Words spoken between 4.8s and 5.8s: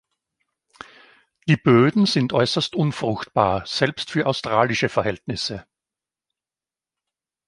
Verhältnisse.